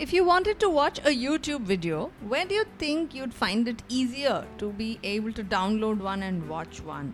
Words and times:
If 0.00 0.14
you 0.14 0.24
wanted 0.24 0.58
to 0.60 0.70
watch 0.70 0.98
a 1.00 1.14
YouTube 1.14 1.60
video, 1.60 2.10
where 2.26 2.46
do 2.46 2.54
you 2.54 2.64
think 2.78 3.14
you'd 3.14 3.34
find 3.34 3.68
it 3.68 3.82
easier 3.90 4.46
to 4.56 4.72
be 4.72 4.98
able 5.02 5.30
to 5.34 5.44
download 5.44 5.98
one 5.98 6.22
and 6.22 6.48
watch 6.48 6.80
one? 6.80 7.12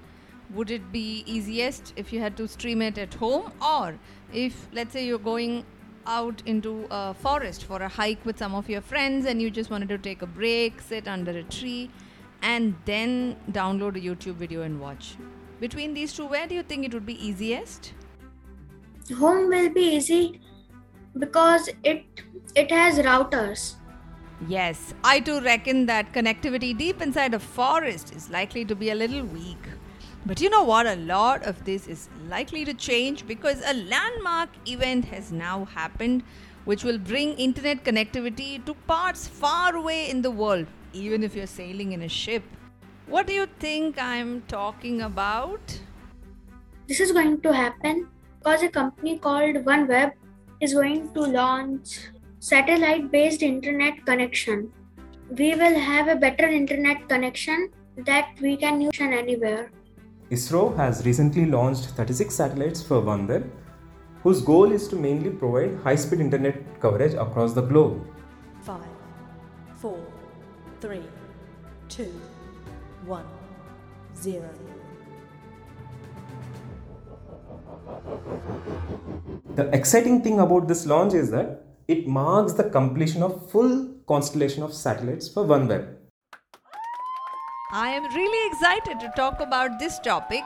Would 0.55 0.71
it 0.71 0.93
be 0.93 1.25
easiest 1.27 1.93
if 1.97 2.13
you 2.13 2.21
had 2.21 2.37
to 2.37 2.47
stream 2.47 2.81
it 2.83 2.97
at 2.97 3.13
home, 3.13 3.51
or 3.61 3.99
if, 4.33 4.69
let's 4.73 4.93
say, 4.93 5.05
you're 5.05 5.19
going 5.19 5.65
out 6.07 6.45
into 6.47 6.87
a 6.93 7.13
forest 7.13 7.65
for 7.65 7.83
a 7.83 7.89
hike 7.89 8.25
with 8.25 8.39
some 8.39 8.55
of 8.55 8.71
your 8.71 8.83
friends 8.83 9.27
and 9.27 9.43
you 9.43 9.51
just 9.51 9.69
wanted 9.69 9.89
to 9.89 9.99
take 9.99 10.23
a 10.23 10.27
break, 10.27 10.81
sit 10.81 11.09
under 11.09 11.33
a 11.33 11.43
tree, 11.43 11.91
and 12.43 12.77
then 12.85 13.37
download 13.51 13.97
a 13.97 14.01
YouTube 14.01 14.37
video 14.37 14.63
and 14.63 14.81
watch? 14.81 15.17
Between 15.59 15.93
these 15.93 16.13
two, 16.13 16.27
where 16.27 16.47
do 16.47 16.55
you 16.55 16.63
think 16.63 16.85
it 16.85 16.95
would 16.95 17.05
be 17.05 17.21
easiest? 17.27 17.95
Home 19.19 19.49
will 19.49 19.71
be 19.71 19.97
easy 19.97 20.41
because 21.19 21.69
it 21.83 22.05
it 22.55 22.71
has 22.71 22.99
routers. 22.99 23.75
Yes, 24.49 24.95
I 25.03 25.21
too 25.21 25.41
reckon 25.41 25.87
that 25.87 26.13
connectivity 26.13 26.77
deep 26.77 27.01
inside 27.01 27.35
a 27.35 27.39
forest 27.39 28.15
is 28.15 28.29
likely 28.29 28.65
to 28.67 28.75
be 28.75 28.91
a 28.91 28.95
little 28.95 29.25
weak. 29.25 29.59
But 30.27 30.41
you 30.41 30.51
know 30.51 30.65
what? 30.65 30.87
A 30.87 30.97
lot 30.97 31.45
of 31.45 31.65
this 31.65 31.87
is 31.87 32.09
likely 32.29 32.65
to 32.65 32.75
change 32.75 33.27
because 33.27 33.63
a 33.65 33.75
landmark 33.75 34.51
event 34.67 35.07
has 35.07 35.33
now 35.33 35.65
happened 35.65 36.23
which 36.67 36.83
will 36.83 36.99
bring 36.99 37.33
internet 37.35 37.85
connectivity 37.85 38.63
to 38.67 38.75
parts 38.89 39.29
far 39.29 39.77
away 39.77 40.11
in 40.11 40.21
the 40.21 40.31
world, 40.31 40.67
even 40.93 41.23
if 41.23 41.37
you're 41.37 41.47
sailing 41.47 41.93
in 41.93 42.03
a 42.03 42.09
ship. 42.09 42.43
What 43.07 43.29
do 43.29 43.33
you 43.33 43.47
think 43.61 44.03
I'm 44.03 44.43
talking 44.49 45.01
about? 45.03 45.81
This 46.89 46.99
is 46.99 47.13
going 47.13 47.41
to 47.43 47.53
happen 47.53 48.09
because 48.39 48.65
a 48.65 48.69
company 48.69 49.17
called 49.19 49.55
OneWeb 49.65 50.13
is 50.61 50.75
going 50.75 51.15
to 51.15 51.21
launch 51.21 52.09
satellite 52.39 53.11
based 53.11 53.43
internet 53.43 54.05
connection. 54.05 54.71
We 55.31 55.55
will 55.55 55.79
have 55.79 56.09
a 56.09 56.17
better 56.17 56.47
internet 56.47 57.09
connection 57.09 57.71
that 57.97 58.29
we 58.41 58.57
can 58.57 58.81
use 58.81 59.01
anywhere. 59.01 59.71
ISRO 60.31 60.77
has 60.77 61.05
recently 61.07 61.47
launched 61.47 61.87
36 61.91 62.35
satellites 62.35 62.83
for 62.83 63.01
OneWeb, 63.01 63.49
whose 64.23 64.43
goal 64.43 64.73
is 64.73 64.87
to 64.89 64.97
mainly 64.97 65.31
provide 65.31 65.79
high 65.83 65.95
speed 65.95 66.21
internet 66.21 66.81
coverage 66.81 67.15
across 67.15 67.53
the 67.53 67.63
globe. 67.63 68.05
Five, 68.63 68.81
four, 69.77 70.05
three, 70.81 71.05
two, 71.89 72.13
one, 73.05 73.27
zero. 74.15 74.51
The 79.55 79.69
exciting 79.73 80.23
thing 80.23 80.41
about 80.41 80.69
this 80.69 80.87
launch 80.87 81.15
is 81.15 81.31
that 81.31 81.66
it 81.89 82.07
marks 82.07 82.53
the 82.55 82.65
completion 82.65 83.23
of 83.23 83.51
full 83.51 83.95
constellation 84.09 84.63
of 84.63 84.75
satellites 84.75 85.29
for 85.29 85.45
OneWeb. 85.45 85.95
I 87.73 87.91
am 87.91 88.05
really 88.15 88.51
excited 88.51 89.01
to 89.01 89.13
talk 89.17 89.41
about 89.41 89.79
this 89.79 89.99
topic. 89.99 90.43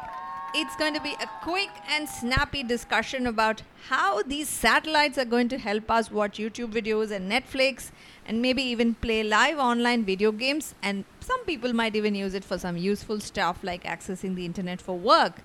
It's 0.53 0.75
going 0.77 0.95
to 0.95 1.01
be 1.01 1.15
a 1.21 1.31
quick 1.43 1.71
and 1.89 2.09
snappy 2.09 2.63
discussion 2.63 3.27
about 3.27 3.63
how 3.89 4.23
these 4.23 4.49
satellites 4.49 5.17
are 5.17 5.25
going 5.25 5.49
to 5.51 5.59
help 5.59 5.91
us 5.91 6.11
watch 6.11 6.39
YouTube 6.39 6.73
videos 6.73 7.11
and 7.13 7.31
Netflix 7.31 7.91
and 8.27 8.43
maybe 8.43 8.63
even 8.63 8.95
play 8.95 9.23
live 9.23 9.59
online 9.59 10.05
video 10.05 10.33
games. 10.33 10.75
And 10.83 11.05
some 11.21 11.45
people 11.45 11.73
might 11.73 11.95
even 11.95 12.15
use 12.15 12.35
it 12.35 12.45
for 12.45 12.59
some 12.59 12.77
useful 12.77 13.21
stuff 13.21 13.63
like 13.63 13.85
accessing 13.85 14.35
the 14.35 14.45
internet 14.45 14.81
for 14.81 14.99
work 14.99 15.41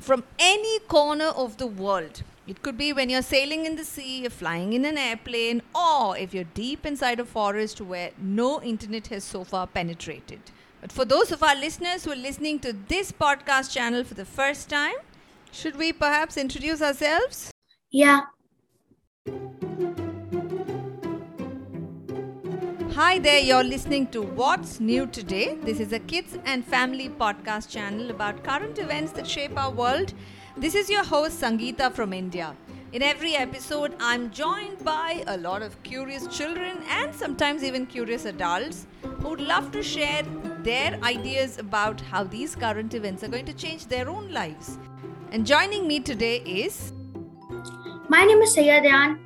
from 0.00 0.24
any 0.38 0.80
corner 0.80 1.26
of 1.26 1.58
the 1.58 1.66
world. 1.66 2.22
It 2.46 2.62
could 2.62 2.78
be 2.78 2.92
when 2.92 3.10
you're 3.10 3.22
sailing 3.22 3.66
in 3.66 3.74
the 3.74 3.84
sea, 3.84 4.20
you're 4.20 4.30
flying 4.30 4.72
in 4.72 4.84
an 4.84 4.96
airplane, 4.96 5.62
or 5.74 6.16
if 6.16 6.32
you're 6.32 6.44
deep 6.44 6.86
inside 6.86 7.18
a 7.18 7.24
forest 7.24 7.80
where 7.80 8.12
no 8.18 8.62
internet 8.62 9.08
has 9.08 9.24
so 9.24 9.42
far 9.42 9.66
penetrated. 9.66 10.38
But 10.80 10.92
for 10.92 11.04
those 11.04 11.32
of 11.32 11.42
our 11.42 11.56
listeners 11.56 12.04
who 12.04 12.12
are 12.12 12.16
listening 12.16 12.60
to 12.60 12.72
this 12.72 13.10
podcast 13.10 13.72
channel 13.72 14.04
for 14.04 14.14
the 14.14 14.24
first 14.24 14.68
time, 14.68 14.94
should 15.50 15.74
we 15.74 15.92
perhaps 15.92 16.36
introduce 16.36 16.80
ourselves? 16.80 17.50
Yeah, 17.90 18.20
Hi 22.96 23.18
there, 23.18 23.40
you're 23.40 23.62
listening 23.62 24.06
to 24.12 24.22
What's 24.22 24.80
New 24.80 25.06
Today. 25.06 25.58
This 25.62 25.80
is 25.80 25.92
a 25.92 25.98
kids 25.98 26.38
and 26.46 26.64
family 26.64 27.10
podcast 27.10 27.68
channel 27.68 28.10
about 28.10 28.42
current 28.42 28.78
events 28.78 29.12
that 29.12 29.26
shape 29.26 29.58
our 29.58 29.70
world. 29.70 30.14
This 30.58 30.74
is 30.74 30.88
your 30.88 31.04
host, 31.04 31.42
Sangeeta 31.42 31.92
from 31.92 32.14
India. 32.14 32.56
In 32.92 33.02
every 33.02 33.34
episode, 33.36 33.94
I'm 34.00 34.30
joined 34.30 34.82
by 34.82 35.22
a 35.26 35.36
lot 35.36 35.60
of 35.60 35.82
curious 35.82 36.26
children 36.28 36.78
and 36.88 37.14
sometimes 37.14 37.62
even 37.62 37.84
curious 37.84 38.24
adults 38.24 38.86
who 39.02 39.28
would 39.28 39.42
love 39.42 39.70
to 39.72 39.82
share 39.82 40.22
their 40.60 40.98
ideas 41.02 41.58
about 41.58 42.00
how 42.00 42.24
these 42.24 42.54
current 42.56 42.94
events 42.94 43.22
are 43.22 43.28
going 43.28 43.44
to 43.44 43.52
change 43.52 43.86
their 43.88 44.08
own 44.08 44.32
lives. 44.32 44.78
And 45.30 45.44
joining 45.46 45.86
me 45.86 46.00
today 46.00 46.38
is 46.38 46.94
my 48.08 48.24
name 48.24 48.40
is 48.40 48.54
Syed 48.54 48.84
Ayan. 48.84 49.18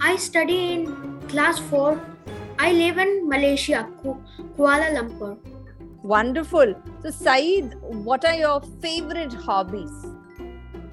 I 0.00 0.16
study 0.16 0.72
in 0.72 1.20
class 1.28 1.60
4. 1.60 2.00
I 2.58 2.72
live 2.72 2.98
in 2.98 3.28
Malaysia, 3.28 3.88
Kuala 4.02 4.90
Lumpur. 4.96 5.38
Wonderful. 6.02 6.74
So, 7.02 7.10
Syed, 7.10 7.76
what 7.80 8.24
are 8.24 8.34
your 8.34 8.60
favorite 8.82 9.32
hobbies? 9.32 10.13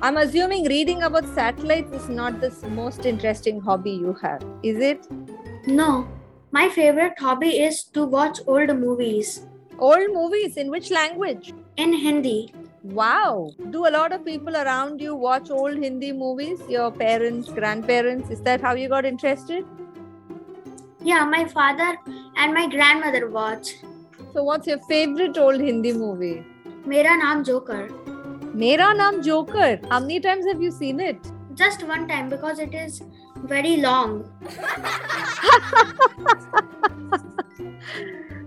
I'm 0.01 0.17
assuming 0.17 0.63
reading 0.65 1.03
about 1.03 1.25
satellites 1.35 1.91
is 1.93 2.09
not 2.09 2.41
the 2.41 2.49
most 2.69 3.05
interesting 3.05 3.61
hobby 3.61 3.91
you 3.91 4.13
have, 4.21 4.43
is 4.63 4.77
it? 4.77 5.07
No, 5.67 6.07
my 6.51 6.69
favorite 6.69 7.19
hobby 7.19 7.59
is 7.59 7.83
to 7.95 8.05
watch 8.05 8.39
old 8.47 8.75
movies 8.79 9.45
Old 9.77 10.11
movies 10.13 10.57
in 10.57 10.69
which 10.69 10.91
language? 10.91 11.53
in 11.77 11.93
Hindi. 11.93 12.53
Wow. 12.83 13.51
Do 13.69 13.87
a 13.87 13.91
lot 13.91 14.11
of 14.11 14.25
people 14.25 14.55
around 14.55 15.01
you 15.01 15.15
watch 15.15 15.49
old 15.49 15.77
Hindi 15.77 16.11
movies? 16.11 16.59
Your 16.67 16.91
parents, 16.91 17.49
grandparents? 17.49 18.29
Is 18.29 18.41
that 18.41 18.61
how 18.61 18.73
you 18.73 18.89
got 18.89 19.05
interested? 19.05 19.65
Yeah, 21.03 21.25
my 21.25 21.45
father 21.45 21.97
and 22.37 22.53
my 22.53 22.67
grandmother 22.67 23.29
watch. 23.29 23.75
So, 24.33 24.43
what's 24.43 24.67
your 24.67 24.79
favorite 24.89 25.37
old 25.37 25.59
Hindi 25.59 25.93
movie? 25.93 26.43
Mera 26.85 27.17
Naam 27.23 27.43
Joker. 27.45 27.89
Mera 28.53 28.93
Naam 28.93 29.23
Joker. 29.23 29.79
How 29.89 29.99
many 29.99 30.19
times 30.19 30.45
have 30.45 30.61
you 30.61 30.71
seen 30.71 30.99
it? 30.99 31.17
Just 31.55 31.83
one 31.87 32.07
time 32.07 32.29
because 32.29 32.59
it 32.59 32.73
is 32.73 33.01
very 33.43 33.77
long. 33.77 34.29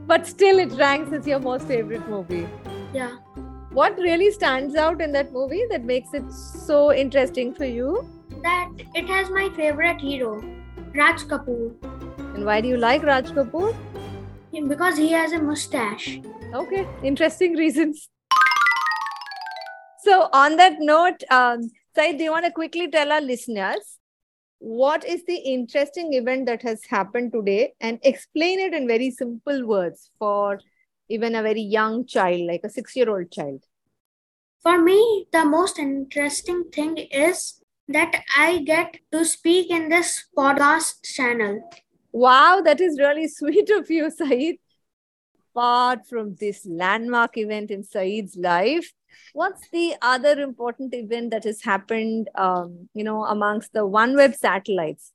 But 0.07 0.27
still, 0.27 0.59
it 0.59 0.73
ranks 0.73 1.13
as 1.13 1.27
your 1.27 1.39
most 1.41 1.67
favorite 1.67 2.07
movie. 2.09 2.47
Yeah. 2.93 3.17
What 3.73 3.97
really 3.99 4.31
stands 4.31 4.75
out 4.77 5.01
in 5.01 5.13
that 5.13 5.33
movie 5.33 5.65
that 5.71 5.85
makes 5.85 6.13
it 6.13 6.31
so 6.33 6.93
interesting 6.93 7.55
for 7.55 7.65
you? 7.65 8.07
That 8.43 8.71
it 8.95 9.09
has 9.09 9.31
my 9.31 9.49
favorite 9.57 10.01
hero, 10.01 10.45
Raj 10.95 11.23
Kapoor, 11.23 11.73
And 12.35 12.45
why 12.45 12.61
do 12.61 12.69
you 12.69 12.77
like 12.77 13.03
Raj 13.03 13.31
Kapoor? 13.31 13.75
because 14.69 14.97
he 14.97 15.11
has 15.11 15.33
a 15.33 15.39
mustache. 15.43 16.21
Okay, 16.55 16.87
interesting 17.03 17.55
reasons. 17.63 18.09
So, 20.05 20.29
on 20.35 20.57
that 20.59 20.81
note, 20.81 21.23
um, 21.31 21.71
Syed, 21.97 22.19
do 22.19 22.25
you 22.25 22.31
want 22.31 22.45
to 22.45 22.53
quickly 22.53 22.91
tell 22.91 23.11
our 23.11 23.23
listeners 23.23 23.99
what 24.59 25.03
is 25.03 25.25
the 25.25 25.37
interesting 25.37 26.13
event 26.13 26.45
that 26.45 26.61
has 26.61 26.85
happened 26.85 27.33
today 27.33 27.73
and 27.81 27.99
explain 28.03 28.61
it 28.61 28.75
in 28.75 28.87
very 28.87 29.11
simple 29.11 29.67
words 29.67 30.11
for 30.19 30.61
even 31.09 31.35
a 31.35 31.43
very 31.43 31.63
young 31.63 32.05
child, 32.05 32.43
like 32.43 32.61
a 32.65 32.69
six 32.69 32.95
year 32.95 33.09
old 33.09 33.31
child? 33.31 33.65
For 34.63 34.83
me, 34.83 35.27
the 35.33 35.47
most 35.47 35.79
interesting 35.79 36.65
thing 36.71 36.99
is 36.99 37.63
that 37.89 38.25
I 38.37 38.59
get 38.59 38.99
to 39.11 39.25
speak 39.25 39.71
in 39.71 39.89
this 39.89 40.25
podcast 40.37 41.03
channel. 41.03 41.67
Wow, 42.13 42.61
that 42.63 42.83
is 42.83 43.01
really 43.01 43.29
sweet 43.41 43.71
of 43.71 43.91
you, 43.91 44.11
Syed. 44.11 44.57
Apart 45.55 46.07
from 46.07 46.35
this 46.35 46.67
landmark 46.67 47.39
event 47.39 47.71
in 47.71 47.85
Syed's 47.85 48.37
life, 48.37 48.93
what's 49.33 49.69
the 49.71 49.95
other 50.03 50.41
important 50.41 50.95
event 50.95 51.31
that 51.31 51.45
has 51.45 51.63
happened, 51.63 52.29
um, 52.37 52.89
you 52.95 53.05
know, 53.05 53.25
amongst 53.25 53.73
the 53.73 53.81
OneWeb 53.81 54.35
satellites? 54.37 55.13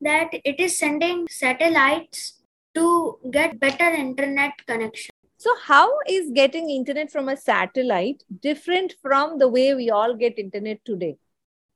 That 0.00 0.30
it 0.32 0.60
is 0.60 0.78
sending 0.78 1.26
satellites 1.28 2.42
to 2.74 3.18
get 3.30 3.60
better 3.60 3.90
internet 3.90 4.52
connection. 4.66 5.12
So, 5.36 5.56
how 5.64 5.90
is 6.08 6.30
getting 6.32 6.70
internet 6.70 7.10
from 7.10 7.28
a 7.28 7.36
satellite 7.36 8.22
different 8.40 8.94
from 9.02 9.38
the 9.38 9.48
way 9.48 9.74
we 9.74 9.90
all 9.90 10.14
get 10.14 10.38
internet 10.38 10.84
today? 10.84 11.16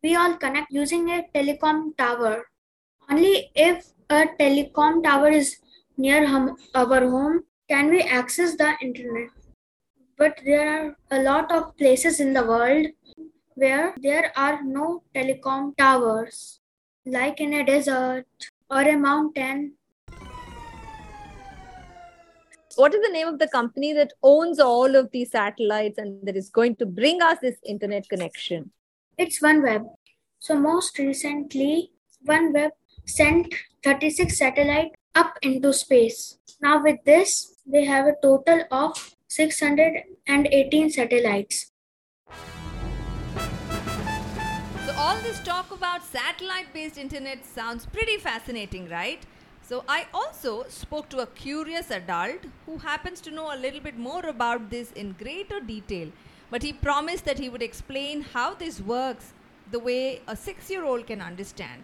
We 0.02 0.14
all 0.14 0.36
connect 0.36 0.70
using 0.70 1.10
a 1.10 1.24
telecom 1.34 1.96
tower. 1.96 2.46
Only 3.10 3.50
if 3.54 3.86
a 4.08 4.26
telecom 4.38 5.02
tower 5.02 5.28
is 5.28 5.56
near 5.96 6.26
hum- 6.26 6.56
our 6.74 7.00
home 7.10 7.44
can 7.68 7.90
we 7.90 8.02
access 8.02 8.56
the 8.56 8.74
internet. 8.80 9.30
But 10.18 10.40
there 10.46 10.68
are 10.70 10.96
a 11.10 11.22
lot 11.22 11.52
of 11.52 11.76
places 11.76 12.20
in 12.20 12.32
the 12.32 12.42
world 12.42 12.86
where 13.54 13.94
there 13.98 14.32
are 14.34 14.62
no 14.64 15.02
telecom 15.14 15.76
towers, 15.76 16.60
like 17.04 17.38
in 17.38 17.52
a 17.52 17.64
desert 17.64 18.26
or 18.70 18.80
a 18.80 18.96
mountain. 18.96 19.74
What 22.76 22.94
is 22.94 23.02
the 23.02 23.12
name 23.12 23.28
of 23.28 23.38
the 23.38 23.48
company 23.48 23.92
that 23.92 24.14
owns 24.22 24.58
all 24.58 24.96
of 24.96 25.10
these 25.10 25.32
satellites 25.32 25.98
and 25.98 26.26
that 26.26 26.36
is 26.36 26.48
going 26.48 26.76
to 26.76 26.86
bring 26.86 27.20
us 27.20 27.38
this 27.42 27.56
internet 27.62 28.08
connection? 28.08 28.70
It's 29.18 29.40
OneWeb. 29.40 29.84
So 30.38 30.58
most 30.58 30.98
recently, 30.98 31.90
OneWeb 32.26 32.70
sent 33.04 33.54
36 33.82 34.38
satellites 34.38 34.94
up 35.14 35.38
into 35.42 35.74
space. 35.74 36.38
Now 36.62 36.82
with 36.82 37.04
this, 37.04 37.56
they 37.66 37.84
have 37.84 38.06
a 38.06 38.14
total 38.22 38.64
of 38.70 39.15
618 39.28 40.90
satellites. 40.90 41.72
So, 44.86 44.94
all 44.96 45.16
this 45.22 45.40
talk 45.40 45.72
about 45.72 46.04
satellite 46.04 46.72
based 46.72 46.96
internet 46.96 47.44
sounds 47.44 47.86
pretty 47.86 48.18
fascinating, 48.18 48.88
right? 48.88 49.24
So, 49.62 49.84
I 49.88 50.06
also 50.14 50.64
spoke 50.68 51.08
to 51.08 51.18
a 51.18 51.26
curious 51.26 51.90
adult 51.90 52.46
who 52.66 52.78
happens 52.78 53.20
to 53.22 53.30
know 53.32 53.52
a 53.52 53.58
little 53.58 53.80
bit 53.80 53.98
more 53.98 54.24
about 54.26 54.70
this 54.70 54.92
in 54.92 55.16
greater 55.18 55.60
detail. 55.60 56.12
But 56.50 56.62
he 56.62 56.72
promised 56.72 57.24
that 57.24 57.40
he 57.40 57.48
would 57.48 57.62
explain 57.62 58.22
how 58.22 58.54
this 58.54 58.80
works 58.80 59.32
the 59.72 59.80
way 59.80 60.20
a 60.28 60.36
six 60.36 60.70
year 60.70 60.84
old 60.84 61.06
can 61.08 61.20
understand. 61.20 61.82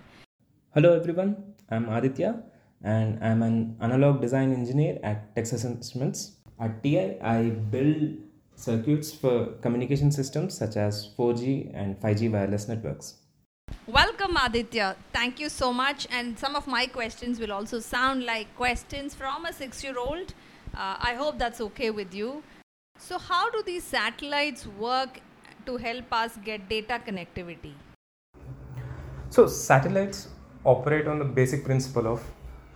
Hello 0.75 0.95
everyone, 0.95 1.55
I'm 1.69 1.89
Aditya 1.89 2.45
and 2.85 3.23
I'm 3.23 3.43
an 3.43 3.77
analog 3.81 4.21
design 4.21 4.53
engineer 4.53 4.99
at 5.03 5.35
Texas 5.35 5.65
Instruments. 5.65 6.37
At 6.63 6.81
TI, 6.81 7.21
I 7.21 7.51
build 7.75 8.19
circuits 8.55 9.13
for 9.13 9.47
communication 9.63 10.13
systems 10.13 10.57
such 10.57 10.77
as 10.77 11.09
4G 11.19 11.73
and 11.75 12.01
5G 12.01 12.31
wireless 12.31 12.69
networks. 12.69 13.15
Welcome, 13.89 14.37
Aditya. 14.37 14.95
Thank 15.13 15.41
you 15.41 15.49
so 15.49 15.73
much. 15.73 16.07
And 16.13 16.39
some 16.39 16.55
of 16.55 16.69
my 16.69 16.87
questions 16.87 17.41
will 17.41 17.53
also 17.53 17.81
sound 17.81 18.25
like 18.25 18.55
questions 18.57 19.13
from 19.13 19.45
a 19.45 19.53
six 19.53 19.83
year 19.83 19.99
old. 19.99 20.35
Uh, 20.73 20.97
I 21.11 21.15
hope 21.15 21.37
that's 21.37 21.61
okay 21.61 21.91
with 21.91 22.15
you. 22.15 22.45
So, 22.97 23.19
how 23.19 23.51
do 23.51 23.63
these 23.67 23.83
satellites 23.83 24.65
work 24.65 25.19
to 25.67 25.77
help 25.79 26.13
us 26.13 26.37
get 26.45 26.69
data 26.69 27.01
connectivity? 27.05 27.73
So, 29.31 29.49
satellites 29.49 30.29
operate 30.65 31.09
on 31.09 31.19
the 31.19 31.25
basic 31.25 31.65
principle 31.65 32.07
of 32.07 32.23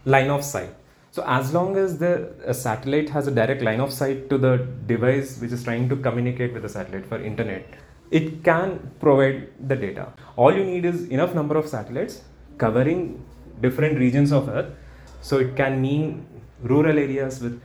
line 0.04 0.30
of 0.30 0.42
sight. 0.42 0.74
So 1.16 1.24
as 1.26 1.54
long 1.54 1.78
as 1.78 1.96
the 1.96 2.12
satellite 2.52 3.08
has 3.08 3.26
a 3.26 3.30
direct 3.30 3.62
line 3.62 3.80
of 3.80 3.90
sight 3.90 4.28
to 4.30 4.36
the 4.36 4.52
device 4.86 5.38
which 5.40 5.50
is 5.50 5.64
trying 5.64 5.88
to 5.88 5.96
communicate 5.96 6.52
with 6.52 6.60
the 6.60 6.68
satellite 6.68 7.06
for 7.06 7.18
internet, 7.18 7.64
it 8.10 8.44
can 8.44 8.90
provide 9.00 9.48
the 9.70 9.76
data. 9.76 10.12
All 10.36 10.52
you 10.54 10.62
need 10.62 10.84
is 10.84 11.08
enough 11.08 11.34
number 11.34 11.56
of 11.56 11.66
satellites 11.66 12.20
covering 12.58 13.24
different 13.62 13.98
regions 13.98 14.30
of 14.30 14.50
Earth. 14.50 14.74
So 15.22 15.38
it 15.38 15.56
can 15.56 15.80
mean 15.80 16.26
rural 16.62 16.98
areas 16.98 17.40
with 17.40 17.62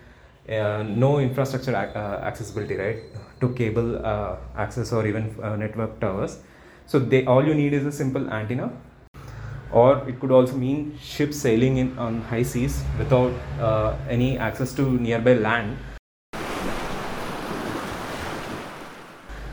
uh, 0.47 0.83
no 0.83 1.19
infrastructure 1.19 1.75
uh, 1.75 2.25
accessibility, 2.29 2.77
right, 2.77 2.99
to 3.41 3.49
cable 3.49 4.05
uh, 4.05 4.37
access 4.55 4.93
or 4.93 5.05
even 5.05 5.35
uh, 5.43 5.57
network 5.57 5.99
towers. 5.99 6.39
So 6.85 6.99
they 6.99 7.25
all 7.25 7.45
you 7.45 7.53
need 7.53 7.73
is 7.73 7.85
a 7.85 7.91
simple 7.91 8.31
antenna 8.31 8.71
or 9.71 10.07
it 10.07 10.19
could 10.19 10.31
also 10.31 10.55
mean 10.55 10.97
ships 11.01 11.37
sailing 11.37 11.77
in 11.77 11.97
on 11.97 12.21
high 12.21 12.43
seas 12.43 12.83
without 12.97 13.33
uh, 13.59 13.95
any 14.09 14.37
access 14.37 14.73
to 14.73 14.83
nearby 14.99 15.33
land 15.33 15.77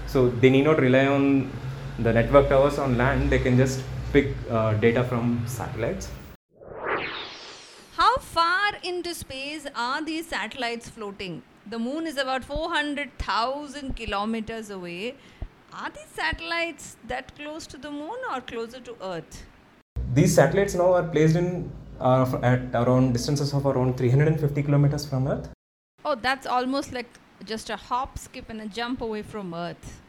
so 0.06 0.28
they 0.28 0.50
need 0.50 0.64
not 0.64 0.78
rely 0.78 1.06
on 1.06 1.50
the 1.98 2.12
network 2.12 2.48
towers 2.48 2.78
on 2.78 2.96
land 2.96 3.30
they 3.30 3.38
can 3.38 3.56
just 3.56 3.82
pick 4.12 4.34
uh, 4.50 4.72
data 4.74 5.04
from 5.04 5.42
satellites 5.46 6.08
How 7.98 8.16
far 8.18 8.74
into 8.84 9.12
space 9.12 9.66
are 9.74 10.00
these 10.00 10.28
satellites 10.28 10.88
floating? 10.88 11.42
The 11.66 11.80
moon 11.80 12.06
is 12.06 12.16
about 12.16 12.44
400,000 12.44 13.96
kilometers 13.96 14.70
away. 14.70 15.16
Are 15.72 15.90
these 15.90 16.12
satellites 16.14 16.96
that 17.08 17.34
close 17.34 17.66
to 17.66 17.76
the 17.76 17.90
moon 17.90 18.18
or 18.32 18.40
closer 18.40 18.78
to 18.78 18.96
Earth? 19.02 19.42
These 20.14 20.34
satellites 20.34 20.74
now 20.74 20.92
are 20.94 21.02
placed 21.02 21.36
in 21.36 21.70
uh, 22.00 22.38
at 22.42 22.60
around 22.74 23.12
distances 23.12 23.52
of 23.52 23.66
around 23.66 23.96
350 23.96 24.62
kilometers 24.62 25.04
from 25.04 25.26
earth. 25.28 25.48
Oh, 26.04 26.14
that's 26.14 26.46
almost 26.46 26.92
like 26.92 27.08
just 27.44 27.70
a 27.70 27.76
hop, 27.76 28.18
skip, 28.18 28.48
and 28.48 28.60
a 28.60 28.66
jump 28.66 29.00
away 29.00 29.22
from 29.22 29.52
Earth. 29.54 30.00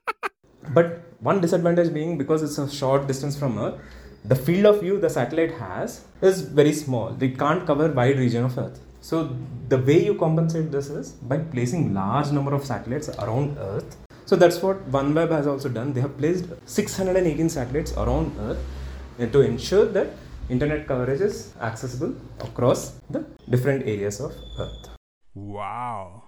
but 0.74 1.02
one 1.20 1.40
disadvantage 1.40 1.92
being 1.92 2.18
because 2.18 2.42
it's 2.42 2.58
a 2.58 2.70
short 2.70 3.06
distance 3.06 3.38
from 3.38 3.58
earth 3.58 3.80
the 4.24 4.36
field 4.36 4.66
of 4.66 4.80
view 4.80 5.00
the 5.00 5.08
satellite 5.08 5.52
has 5.52 6.04
is 6.20 6.42
very 6.42 6.74
small. 6.74 7.10
They 7.10 7.30
can't 7.30 7.66
cover 7.66 7.90
wide 7.90 8.18
region 8.18 8.44
of 8.44 8.58
earth. 8.58 8.78
So 9.00 9.34
the 9.68 9.78
way 9.78 10.04
you 10.04 10.14
compensate 10.14 10.70
this 10.70 10.90
is 10.90 11.12
by 11.12 11.38
placing 11.38 11.94
large 11.94 12.30
number 12.30 12.52
of 12.52 12.64
satellites 12.64 13.08
around 13.08 13.56
earth. 13.58 13.96
So 14.26 14.36
that's 14.36 14.62
what 14.62 14.90
oneweb 14.90 15.30
has 15.30 15.46
also 15.46 15.70
done. 15.70 15.94
They 15.94 16.02
have 16.02 16.18
placed 16.18 16.44
618 16.66 17.48
satellites 17.48 17.92
around 17.94 18.36
earth 18.38 18.58
and 19.20 19.32
to 19.32 19.40
ensure 19.42 19.86
that 19.98 20.08
internet 20.48 20.86
coverage 20.86 21.20
is 21.30 21.54
accessible 21.60 22.14
across 22.48 22.80
the 23.16 23.24
different 23.48 23.86
areas 23.86 24.18
of 24.20 24.32
earth 24.58 24.90
Wow. 25.34 26.24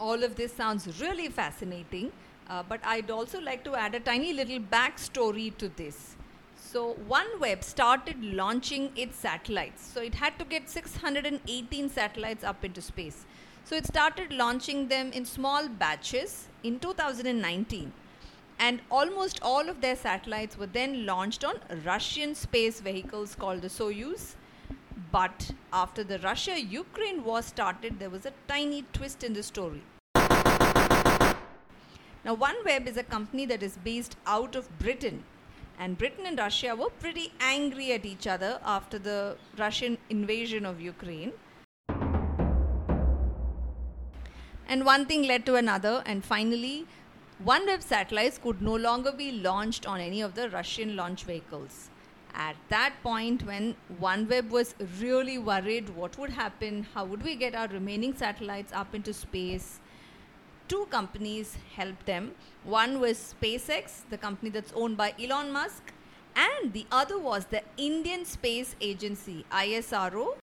All 0.00 0.24
of 0.24 0.34
this 0.34 0.52
sounds 0.52 1.00
really 1.00 1.28
fascinating, 1.28 2.10
uh, 2.50 2.62
but 2.68 2.80
I'd 2.84 3.10
also 3.10 3.40
like 3.40 3.62
to 3.64 3.76
add 3.76 3.94
a 3.94 4.00
tiny 4.00 4.32
little 4.32 4.58
backstory 4.58 5.56
to 5.58 5.68
this. 5.68 6.16
So, 6.56 6.96
OneWeb 7.08 7.62
started 7.62 8.24
launching 8.24 8.90
its 8.96 9.16
satellites. 9.16 9.86
So, 9.86 10.02
it 10.02 10.16
had 10.16 10.38
to 10.40 10.44
get 10.44 10.68
618 10.68 11.88
satellites 11.88 12.42
up 12.42 12.64
into 12.64 12.82
space. 12.82 13.26
So, 13.64 13.76
it 13.76 13.86
started 13.86 14.32
launching 14.32 14.88
them 14.88 15.12
in 15.12 15.24
small 15.24 15.68
batches 15.68 16.48
in 16.64 16.80
2019. 16.80 17.92
And 18.58 18.80
almost 18.90 19.40
all 19.42 19.68
of 19.68 19.80
their 19.80 19.96
satellites 19.96 20.56
were 20.56 20.66
then 20.66 21.04
launched 21.04 21.44
on 21.44 21.60
Russian 21.84 22.34
space 22.34 22.80
vehicles 22.80 23.34
called 23.34 23.62
the 23.62 23.68
Soyuz. 23.68 24.36
But 25.10 25.50
after 25.72 26.04
the 26.04 26.18
Russia 26.20 26.60
Ukraine 26.60 27.22
war 27.24 27.42
started, 27.42 27.98
there 27.98 28.10
was 28.10 28.24
a 28.24 28.32
tiny 28.48 28.84
twist 28.92 29.24
in 29.24 29.32
the 29.32 29.42
story. 29.42 29.82
Now, 32.24 32.36
OneWeb 32.36 32.86
is 32.86 32.96
a 32.96 33.02
company 33.02 33.46
that 33.46 33.64
is 33.64 33.76
based 33.82 34.16
out 34.26 34.54
of 34.54 34.78
Britain, 34.78 35.24
and 35.78 35.98
Britain 35.98 36.24
and 36.24 36.38
Russia 36.38 36.76
were 36.76 36.90
pretty 37.00 37.32
angry 37.40 37.92
at 37.92 38.04
each 38.06 38.28
other 38.28 38.60
after 38.64 38.96
the 38.96 39.36
Russian 39.58 39.98
invasion 40.08 40.64
of 40.64 40.80
Ukraine. 40.80 41.32
And 44.68 44.84
one 44.86 45.04
thing 45.06 45.24
led 45.24 45.44
to 45.46 45.56
another, 45.56 46.04
and 46.06 46.24
finally, 46.24 46.86
OneWeb 47.44 47.82
satellites 47.82 48.38
could 48.38 48.62
no 48.62 48.76
longer 48.76 49.10
be 49.10 49.32
launched 49.32 49.84
on 49.84 50.00
any 50.00 50.20
of 50.20 50.36
the 50.36 50.48
Russian 50.50 50.94
launch 50.94 51.24
vehicles. 51.24 51.90
At 52.34 52.54
that 52.68 52.92
point, 53.02 53.44
when 53.44 53.74
OneWeb 54.00 54.50
was 54.50 54.76
really 55.00 55.38
worried 55.38 55.88
what 55.96 56.16
would 56.18 56.30
happen, 56.30 56.86
how 56.94 57.04
would 57.04 57.24
we 57.24 57.34
get 57.34 57.56
our 57.56 57.66
remaining 57.66 58.14
satellites 58.14 58.72
up 58.72 58.94
into 58.94 59.12
space, 59.12 59.80
two 60.68 60.86
companies 60.90 61.56
helped 61.74 62.06
them. 62.06 62.30
One 62.62 63.00
was 63.00 63.34
SpaceX, 63.34 64.02
the 64.08 64.18
company 64.18 64.50
that's 64.50 64.72
owned 64.76 64.96
by 64.96 65.12
Elon 65.20 65.50
Musk, 65.50 65.92
and 66.36 66.72
the 66.72 66.86
other 66.92 67.18
was 67.18 67.46
the 67.46 67.62
Indian 67.76 68.24
Space 68.24 68.76
Agency, 68.80 69.44
ISRO. 69.50 70.41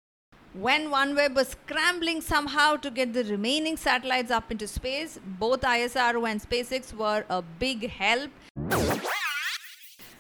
When 0.54 0.90
OneWeb 0.92 1.34
was 1.34 1.48
scrambling 1.48 2.22
somehow 2.22 2.76
to 2.76 2.92
get 2.92 3.12
the 3.14 3.24
remaining 3.24 3.76
satellites 3.76 4.30
up 4.30 4.52
into 4.52 4.68
space, 4.68 5.20
both 5.40 5.62
ISRO 5.62 6.30
and 6.30 6.40
SpaceX 6.40 6.94
were 6.94 7.26
a 7.28 7.42
big 7.42 7.90
help 7.90 8.30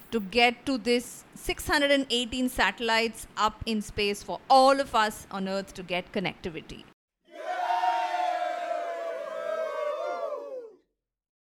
to 0.10 0.20
get 0.32 0.66
to 0.66 0.80
this 0.80 1.24
618 1.36 2.50
satellites 2.50 3.28
up 3.38 3.62
in 3.68 3.80
space 3.84 4.24
for 4.24 4.40
all 4.50 4.80
of 4.80 4.96
us 4.96 5.28
on 5.30 5.48
Earth 5.48 5.72
to 5.75 5.84
get 5.84 6.12
connectivity. 6.12 6.84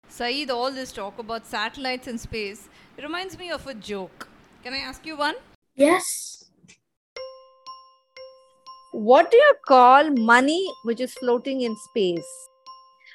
Syed, 0.08 0.50
all 0.50 0.72
this 0.72 0.90
talk 0.90 1.16
about 1.20 1.46
satellites 1.46 2.08
in 2.08 2.18
space 2.18 2.68
reminds 3.00 3.38
me 3.38 3.52
of 3.52 3.64
a 3.68 3.74
joke. 3.74 4.28
Can 4.64 4.74
I 4.74 4.78
ask 4.78 5.06
you 5.06 5.16
one? 5.16 5.36
Yes. 5.76 6.49
What 9.00 9.30
do 9.30 9.38
you 9.38 9.54
call 9.66 10.10
money 10.10 10.70
which 10.84 11.00
is 11.00 11.14
floating 11.14 11.62
in 11.62 11.74
space? 11.88 12.30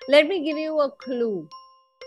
Let 0.09 0.27
me 0.27 0.43
give 0.43 0.57
you 0.57 0.79
a 0.79 0.89
clue. 0.89 1.47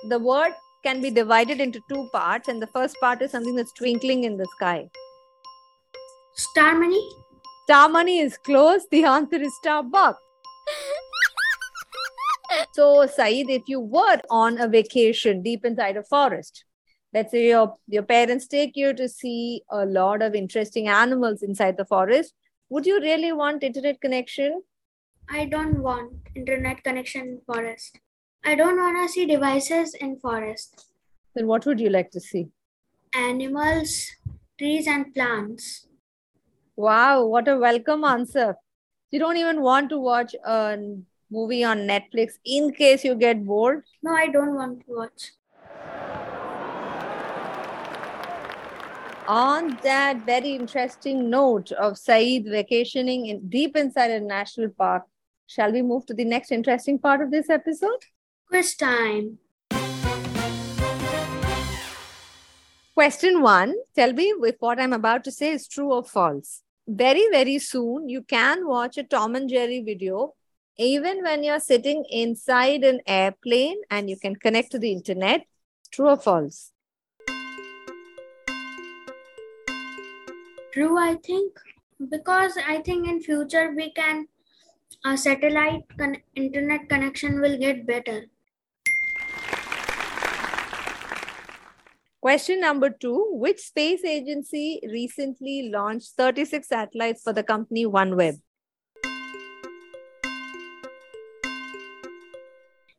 The 0.08 0.18
word 0.18 0.52
can 0.82 1.00
be 1.00 1.12
divided 1.12 1.60
into 1.60 1.80
two 1.88 2.08
parts, 2.12 2.48
and 2.48 2.60
the 2.60 2.66
first 2.66 2.96
part 3.00 3.22
is 3.22 3.30
something 3.30 3.54
that's 3.54 3.72
twinkling 3.74 4.24
in 4.24 4.36
the 4.36 4.48
sky. 4.56 4.90
Star 6.34 6.74
money? 6.74 7.08
Star 7.66 7.88
money 7.88 8.18
is 8.18 8.36
close. 8.38 8.82
The 8.90 9.04
answer 9.04 9.40
is 9.40 9.52
Starbucks. 9.64 10.16
So, 12.72 13.06
Syed, 13.06 13.50
if 13.50 13.62
you 13.68 13.78
were 13.78 14.20
on 14.30 14.58
a 14.58 14.66
vacation 14.66 15.42
deep 15.42 15.64
inside 15.64 15.96
a 15.96 16.02
forest 16.02 16.64
let's 17.14 17.30
say 17.30 17.48
your, 17.48 17.74
your 17.86 18.02
parents 18.02 18.46
take 18.46 18.72
you 18.74 18.92
to 18.94 19.08
see 19.08 19.62
a 19.70 19.86
lot 19.86 20.20
of 20.22 20.34
interesting 20.34 20.88
animals 20.88 21.42
inside 21.42 21.76
the 21.76 21.84
forest, 21.84 22.34
would 22.70 22.86
you 22.86 23.00
really 23.00 23.32
want 23.32 23.62
internet 23.62 24.00
connection? 24.00 24.62
I 25.30 25.46
don't 25.46 25.82
want 25.82 26.12
internet 26.34 26.82
connection 26.84 27.22
in 27.22 27.40
forest. 27.46 27.98
I 28.44 28.54
don't 28.54 28.76
want 28.76 28.96
to 28.96 29.12
see 29.12 29.26
devices 29.26 29.94
in 29.94 30.18
forest. 30.18 30.86
Then 31.34 31.46
what 31.46 31.66
would 31.66 31.80
you 31.80 31.90
like 31.90 32.10
to 32.12 32.20
see? 32.20 32.48
Animals, 33.14 34.10
trees 34.58 34.86
and 34.86 35.12
plants. 35.14 35.86
Wow, 36.76 37.26
what 37.26 37.48
a 37.48 37.56
welcome 37.56 38.04
answer. 38.04 38.56
You 39.10 39.18
don't 39.18 39.36
even 39.36 39.62
want 39.62 39.90
to 39.90 39.98
watch 39.98 40.34
a 40.44 40.78
movie 41.30 41.64
on 41.64 41.78
Netflix 41.78 42.34
in 42.44 42.72
case 42.72 43.04
you 43.04 43.14
get 43.14 43.44
bored? 43.44 43.84
No, 44.02 44.12
I 44.12 44.28
don't 44.28 44.54
want 44.54 44.80
to 44.80 44.86
watch. 44.88 45.32
On 49.28 49.76
that 49.82 50.24
very 50.24 50.54
interesting 50.54 51.28
note 51.28 51.70
of 51.72 51.98
Syed 51.98 52.46
vacationing 52.46 53.26
in 53.26 53.46
deep 53.50 53.76
inside 53.76 54.10
a 54.10 54.20
national 54.20 54.70
park, 54.70 55.02
shall 55.46 55.70
we 55.70 55.82
move 55.82 56.06
to 56.06 56.14
the 56.14 56.24
next 56.24 56.50
interesting 56.50 56.98
part 56.98 57.20
of 57.20 57.30
this 57.30 57.50
episode? 57.50 58.06
Quiz 58.48 58.74
time. 58.74 59.36
Question 62.94 63.42
one 63.42 63.74
Tell 63.94 64.14
me 64.14 64.32
if 64.44 64.56
what 64.60 64.80
I'm 64.80 64.94
about 64.94 65.24
to 65.24 65.30
say 65.30 65.50
is 65.50 65.68
true 65.68 65.92
or 65.92 66.04
false. 66.04 66.62
Very, 66.86 67.28
very 67.30 67.58
soon, 67.58 68.08
you 68.08 68.22
can 68.22 68.66
watch 68.66 68.96
a 68.96 69.02
Tom 69.02 69.34
and 69.34 69.46
Jerry 69.46 69.82
video 69.82 70.32
even 70.78 71.22
when 71.22 71.44
you're 71.44 71.60
sitting 71.60 72.02
inside 72.08 72.82
an 72.82 73.00
airplane 73.06 73.76
and 73.90 74.08
you 74.08 74.16
can 74.16 74.36
connect 74.36 74.70
to 74.72 74.78
the 74.78 74.90
internet. 74.90 75.42
True 75.92 76.08
or 76.08 76.16
false? 76.16 76.72
True, 80.72 80.98
I 80.98 81.14
think. 81.16 81.58
Because 82.10 82.56
I 82.64 82.80
think 82.82 83.08
in 83.08 83.20
future 83.20 83.72
we 83.74 83.90
can, 83.92 84.28
a 85.04 85.16
satellite 85.16 85.84
con- 85.98 86.22
internet 86.36 86.88
connection 86.88 87.40
will 87.40 87.58
get 87.58 87.86
better. 87.86 88.26
Question 92.20 92.60
number 92.60 92.90
two 92.90 93.28
Which 93.32 93.58
space 93.60 94.04
agency 94.04 94.80
recently 94.92 95.70
launched 95.72 96.12
36 96.18 96.68
satellites 96.68 97.22
for 97.22 97.32
the 97.32 97.42
company 97.42 97.86
OneWeb? 97.86 98.40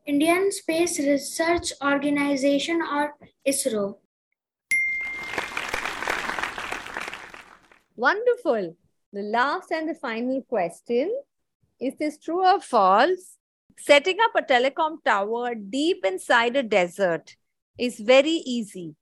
Indian 0.07 0.51
Space 0.51 0.97
Research 0.99 1.71
Organization 1.83 2.81
or 2.81 3.13
ISRO. 3.47 3.97
Wonderful. 7.99 8.77
The 9.11 9.23
last 9.23 9.73
and 9.73 9.89
the 9.89 9.93
final 9.93 10.41
question 10.43 11.13
Is 11.81 11.95
this 11.99 12.17
true 12.17 12.45
or 12.47 12.61
false? 12.61 13.35
Setting 13.77 14.19
up 14.21 14.31
a 14.37 14.41
telecom 14.41 15.03
tower 15.03 15.53
deep 15.53 16.05
inside 16.05 16.55
a 16.55 16.63
desert 16.63 17.35
is 17.77 17.99
very 17.99 18.37
easy. 18.55 18.95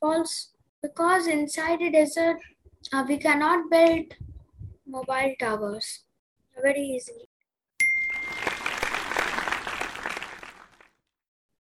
False. 0.00 0.52
Because 0.80 1.26
inside 1.26 1.82
a 1.82 1.90
desert, 1.90 2.38
uh, 2.90 3.04
we 3.06 3.18
cannot 3.18 3.68
build 3.70 4.14
mobile 4.86 5.34
towers 5.38 6.04
very 6.62 6.80
easily. 6.80 7.27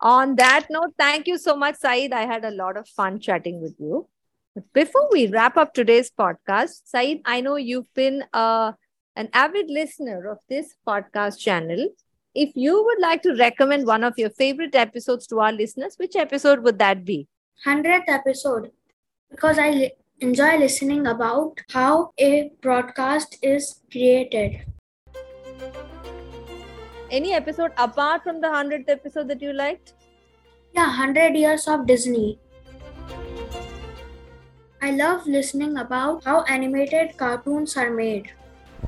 On 0.02 0.36
that 0.36 0.68
note, 0.70 0.94
thank 0.98 1.28
you 1.28 1.38
so 1.38 1.56
much, 1.56 1.76
Syed. 1.78 2.14
I 2.14 2.26
had 2.26 2.46
a 2.46 2.52
lot 2.52 2.78
of 2.78 2.88
fun 2.88 3.20
chatting 3.20 3.62
with 3.62 3.76
you. 3.80 4.08
But 4.54 4.66
before 4.74 5.08
we 5.12 5.28
wrap 5.28 5.58
up 5.58 5.74
today's 5.74 6.12
podcast, 6.12 6.82
Syed, 6.86 7.22
I 7.26 7.42
know 7.42 7.56
you've 7.56 7.92
been 7.94 8.24
uh, 8.34 8.74
an 9.16 9.30
avid 9.34 9.70
listener 9.70 10.30
of 10.30 10.38
this 10.50 10.76
podcast 10.88 11.40
channel. 11.40 11.90
If 12.36 12.52
you 12.56 12.84
would 12.84 13.00
like 13.00 13.24
to 13.24 13.36
recommend 13.36 13.88
one 13.88 14.04
of 14.04 14.14
your 14.18 14.30
favorite 14.30 14.76
episodes 14.76 15.26
to 15.28 15.40
our 15.40 15.52
listeners, 15.52 15.96
which 15.98 16.16
episode 16.16 16.60
would 16.64 16.78
that 16.80 17.04
be? 17.04 17.28
100th 17.66 18.04
episode 18.08 18.72
because 19.32 19.58
I 19.58 19.72
li- 19.72 19.92
enjoy 20.20 20.58
listening 20.58 21.08
about 21.08 21.60
how 21.72 22.12
a 22.20 22.52
broadcast 22.62 23.38
is 23.42 23.82
created. 23.92 24.66
Any 27.10 27.32
episode 27.34 27.72
apart 27.78 28.24
from 28.24 28.42
the 28.42 28.48
100th 28.48 28.90
episode 28.90 29.30
that 29.30 29.42
you 29.42 29.54
liked? 29.54 29.94
Yeah, 30.74 30.88
100 30.88 31.36
years 31.36 31.66
of 31.68 31.88
Disney. 31.88 32.38
I 34.82 34.92
love 34.92 35.26
listening 35.26 35.78
about 35.78 36.26
how 36.26 36.42
animated 36.44 37.16
cartoons 37.16 37.78
are 37.78 37.92
made. 37.92 38.32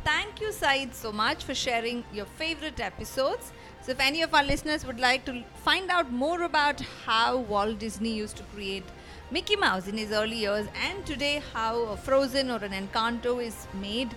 Thank 0.04 0.42
you, 0.42 0.52
Syed, 0.52 0.94
so 0.94 1.14
much 1.14 1.46
for 1.46 1.56
sharing 1.56 2.04
your 2.14 2.26
favorite 2.26 2.82
episodes. 2.82 3.54
So, 3.82 3.94
if 3.94 4.02
any 4.02 4.22
of 4.22 4.34
our 4.34 4.44
listeners 4.44 4.86
would 4.86 5.00
like 5.00 5.24
to 5.26 5.42
find 5.64 5.90
out 5.90 6.12
more 6.12 6.44
about 6.44 6.82
how 7.06 7.38
Walt 7.38 7.80
Disney 7.80 8.12
used 8.12 8.36
to 8.38 8.44
create 8.56 8.84
Mickey 9.32 9.56
Mouse 9.56 9.88
in 9.88 9.98
his 9.98 10.12
early 10.12 10.38
years 10.38 10.68
and 10.86 11.06
today 11.06 11.42
how 11.54 11.84
a 11.84 11.98
Frozen 11.98 12.52
or 12.52 12.58
an 12.58 12.74
Encanto 12.74 13.42
is 13.44 13.68
made, 13.74 14.10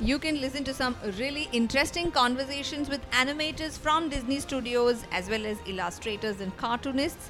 you 0.00 0.18
can 0.18 0.40
listen 0.40 0.64
to 0.64 0.72
some 0.72 0.96
really 1.18 1.46
interesting 1.52 2.10
conversations 2.10 2.88
with 2.88 3.08
animators 3.10 3.78
from 3.78 4.08
Disney 4.08 4.40
Studios 4.40 5.04
as 5.12 5.28
well 5.28 5.44
as 5.44 5.58
illustrators 5.66 6.40
and 6.40 6.56
cartoonists. 6.56 7.28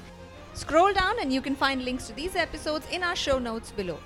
Scroll 0.53 0.93
down 0.93 1.19
and 1.19 1.33
you 1.33 1.41
can 1.41 1.53
find 1.53 1.83
links 1.83 2.07
to 2.07 2.13
these 2.13 2.37
episodes 2.37 2.87
in 2.89 3.03
our 3.03 3.15
show 3.15 3.39
notes 3.39 3.71
below. 3.71 3.97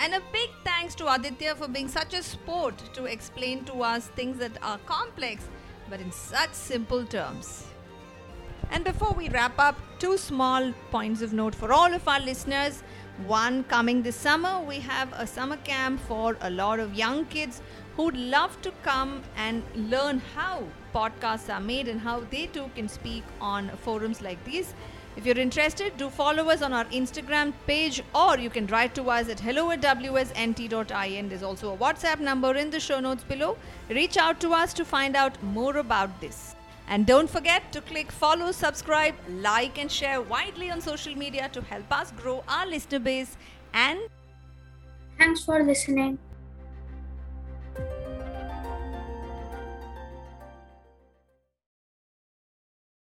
And 0.00 0.12
a 0.12 0.22
big 0.32 0.50
thanks 0.64 0.96
to 0.96 1.12
Aditya 1.12 1.54
for 1.54 1.68
being 1.68 1.86
such 1.86 2.14
a 2.14 2.22
sport 2.22 2.74
to 2.94 3.04
explain 3.04 3.64
to 3.66 3.82
us 3.82 4.08
things 4.08 4.38
that 4.38 4.60
are 4.60 4.78
complex 4.78 5.44
but 5.88 6.00
in 6.00 6.10
such 6.10 6.52
simple 6.52 7.04
terms. 7.04 7.64
And 8.72 8.84
before 8.84 9.12
we 9.12 9.28
wrap 9.28 9.58
up, 9.58 9.76
two 10.00 10.18
small 10.18 10.72
points 10.90 11.22
of 11.22 11.32
note 11.32 11.54
for 11.54 11.72
all 11.72 11.92
of 11.94 12.06
our 12.08 12.20
listeners. 12.20 12.82
One 13.26 13.64
coming 13.64 14.02
this 14.02 14.14
summer, 14.14 14.60
we 14.60 14.76
have 14.78 15.12
a 15.12 15.26
summer 15.26 15.56
camp 15.56 16.00
for 16.02 16.36
a 16.40 16.50
lot 16.50 16.78
of 16.78 16.94
young 16.94 17.24
kids 17.24 17.60
who'd 17.96 18.16
love 18.16 18.62
to 18.62 18.70
come 18.84 19.22
and 19.36 19.64
learn 19.74 20.22
how 20.36 20.62
podcasts 20.94 21.52
are 21.52 21.60
made 21.60 21.88
and 21.88 22.00
how 22.00 22.20
they 22.30 22.46
too 22.46 22.70
can 22.76 22.88
speak 22.88 23.24
on 23.40 23.70
forums 23.78 24.22
like 24.22 24.42
these. 24.44 24.72
If 25.16 25.26
you're 25.26 25.36
interested, 25.36 25.96
do 25.96 26.10
follow 26.10 26.48
us 26.48 26.62
on 26.62 26.72
our 26.72 26.84
Instagram 26.84 27.54
page 27.66 28.04
or 28.14 28.38
you 28.38 28.50
can 28.50 28.68
write 28.68 28.94
to 28.94 29.10
us 29.10 29.28
at 29.28 29.40
hello 29.40 29.72
at 29.72 29.80
wsnt.in. 29.80 31.28
There's 31.28 31.42
also 31.42 31.74
a 31.74 31.76
WhatsApp 31.76 32.20
number 32.20 32.54
in 32.54 32.70
the 32.70 32.78
show 32.78 33.00
notes 33.00 33.24
below. 33.24 33.58
Reach 33.90 34.16
out 34.16 34.38
to 34.42 34.52
us 34.52 34.72
to 34.74 34.84
find 34.84 35.16
out 35.16 35.42
more 35.42 35.78
about 35.78 36.20
this. 36.20 36.54
And 36.88 37.06
don't 37.06 37.28
forget 37.28 37.70
to 37.72 37.82
click 37.82 38.10
follow, 38.10 38.50
subscribe, 38.50 39.14
like, 39.28 39.78
and 39.78 39.92
share 39.92 40.22
widely 40.22 40.70
on 40.70 40.80
social 40.80 41.14
media 41.14 41.48
to 41.52 41.60
help 41.60 41.92
us 41.92 42.12
grow 42.12 42.42
our 42.48 42.66
listener 42.66 42.98
base. 42.98 43.36
And 43.74 44.00
thanks 45.18 45.44
for 45.44 45.62
listening. 45.62 46.18